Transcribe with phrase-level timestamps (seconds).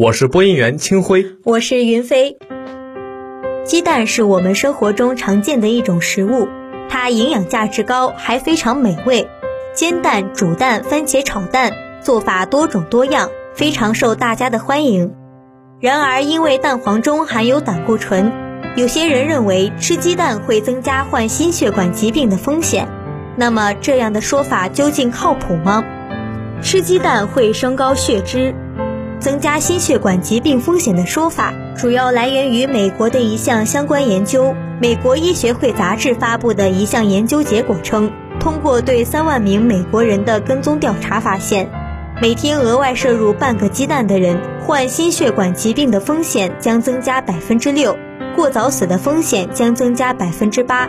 [0.00, 2.38] 我是播音员清辉，我是云飞。
[3.66, 6.48] 鸡蛋是我们生活中常见的一种食物，
[6.88, 9.28] 它营养价值高，还非常美味。
[9.74, 15.12] 煎蛋、煮蛋、番茄炒蛋，做法多种多样，非常受大家的欢迎。
[15.80, 18.32] 然而，因为蛋黄中含有胆固醇，
[18.76, 22.88] 有些人认为吃鸡蛋会增加患心血管疾病的风险。
[23.36, 25.84] 那么，这样的说法究竟靠谱吗？
[26.62, 28.54] 吃鸡蛋会升高血脂，
[29.20, 34.54] 增加心血管疾病风险的说法，主要来源于美国的一项相关研究。
[34.80, 41.70] 美国医学会杂志发布的一项研究结果称，通过对三万名美国人的跟踪调查发现。
[42.22, 47.98] 每天额外摄入半个鸡蛋的人，患心血管疾病的风险将增加百分之六，
[48.34, 50.88] 过早死的风险将增加百分之八。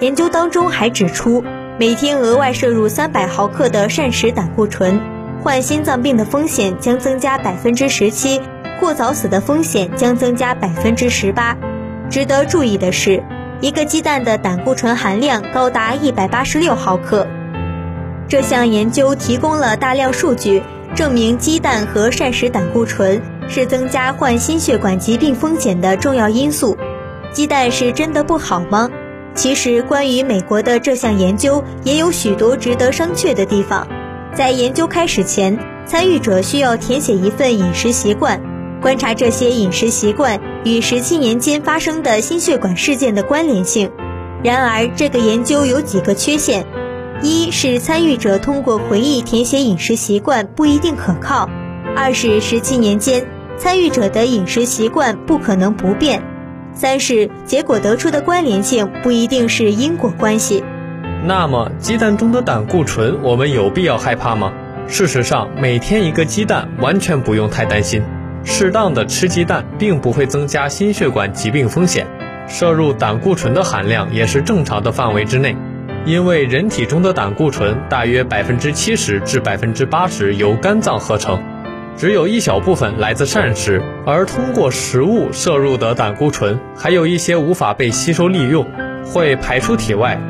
[0.00, 1.44] 研究当中还指出，
[1.78, 5.00] 每天额外摄入三百毫克的膳食胆固醇，
[5.44, 8.40] 患心脏病的风险将增加百分之十七，
[8.80, 11.54] 过早死的风险将增加百分之十八。
[12.08, 13.22] 值得注意的是，
[13.60, 17.26] 一个鸡蛋的胆固醇含量高达一百八十六毫克。
[18.26, 20.62] 这项研究提供了大量数据，
[20.94, 26.78] 证明鸡蛋和膳食胆固醇是增加患心血管疾病风险的重要因素。
[27.32, 28.88] 鸡蛋是真的不好吗？
[29.34, 33.86] 其实，关于美国的这项研究也有许多值得商榷的地方。
[34.36, 38.40] 在研究开始前，参与者需要填写一份饮食习惯，
[38.82, 43.92] 观察这些饮食习惯与十七年间发生的心血管事件的关联性。
[44.42, 46.66] 然而，这个研究有几个缺陷。
[47.22, 51.48] 一是参与者通过回忆填写饮食习惯不一定可靠；
[51.96, 53.24] 二是十七年间
[53.56, 56.20] 参与者的饮食习惯不可能不变；
[56.74, 60.64] 三是结果得出的关联性不一定是因果关系。
[61.26, 64.52] 那么，鸡蛋中的胆固醇，我们有必要害怕吗？
[64.86, 68.02] 事实上，每天一个鸡蛋完全不用太担心，
[68.44, 72.06] 适当的吃鸡蛋并不会增加心血管疾病风险，
[72.46, 75.56] 摄入胆固醇的含量也是正常的范围之内。
[76.04, 81.42] 因为人体中的胆固醇大约百分之七十至百分之八十由肝脏合成，
[81.96, 88.66] 只有一小部分来自膳食，而通过食物摄入的胆固醇还有一些无法被吸收利用，
[89.06, 90.20] 会排出体外。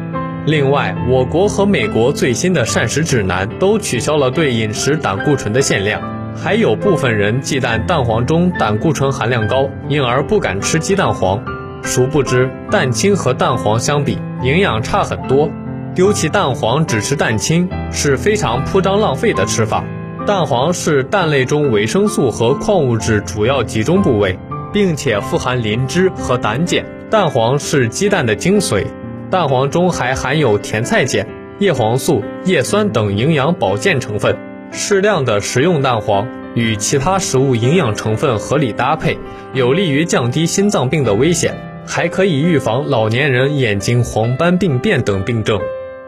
[0.46, 6.02] 另外，我国和美国最新的膳食指南都取消了对饮食胆固醇的限量，
[6.36, 11.42] 还有部分人忌惮蛋黄中胆固醇含量高，因而不敢吃鸡蛋黄。
[11.82, 15.48] 殊不知，蛋清和蛋黄相比，营养差很多。
[15.94, 19.82] 丢弃蛋黄只吃蛋清是非常铺张浪费的吃法。
[20.26, 24.38] 蛋黄是蛋类中维生素和矿物质主要集中部位，
[24.72, 26.84] 并且富含磷脂和胆碱。
[27.10, 28.84] 蛋黄是鸡蛋的精髓，
[29.30, 31.26] 蛋黄中还含有甜菜碱、
[31.58, 34.36] 叶黄素、叶酸等营养保健成分。
[34.70, 39.18] 适量的食用蛋黄与其他食物营养成分合理搭配，
[39.52, 41.54] 有利于降低心脏病的危险，
[41.86, 45.60] 还可以预防老年人眼睛黄斑病变等病症。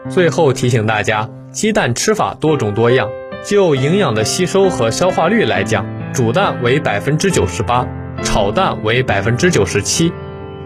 [0.09, 3.09] 最后提醒大家，鸡蛋吃法多种多样。
[3.45, 7.87] 就营养的吸收和消化率来讲，煮蛋为百分之九十八，
[8.21, 10.11] 炒蛋为百分之九十七，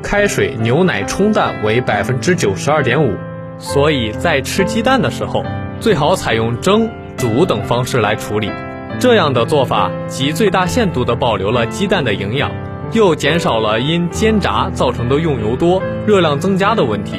[0.01, 3.16] 开水、牛奶冲蛋为百分之九十二点五。
[3.57, 5.45] 所以在吃鸡蛋的时候，
[5.79, 8.51] 最好采用蒸、煮等方式来处理。
[9.00, 12.51] 这样的做法既最大限度地保留了鸡蛋的营养，
[12.91, 17.16] 又减少了因煎炸造成的用油多、热量增加的问题。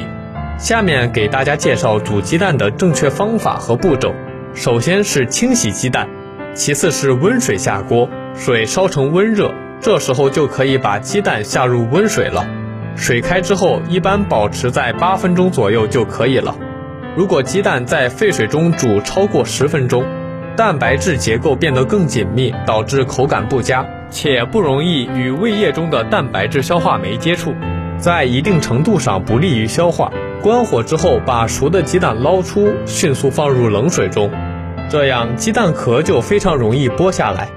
[0.57, 4.13] 下面给大家介绍煮鸡蛋的正确方法和步骤。
[4.53, 6.07] 首先是清洗鸡蛋，
[6.53, 9.51] 其次是温水下锅，水烧成温热，
[9.81, 12.45] 这时候就可以把鸡蛋下入温水了。
[12.95, 16.55] 水开之后，一般保持在八分钟左右就可以了。
[17.15, 20.03] 如果鸡蛋在沸水中煮超过十分钟，
[20.55, 27.53] 蛋白质结构变得更紧密，导致口感不佳，且不容易与胃液中的蛋白质消化酶接触，
[27.97, 30.11] 在一定程度上不利于消化。
[30.41, 34.29] 关火之后，把熟的鸡蛋捞出，迅速放入冷水中，
[34.89, 37.49] 这样鸡蛋壳就非常容易剥下来。